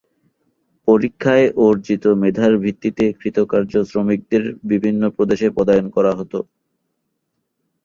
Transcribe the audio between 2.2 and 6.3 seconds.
মেধার ভিত্তিতে কৃতকার্য শিক্ষানবিসদের বিভিন্ন প্রদেশে পদায়ন করা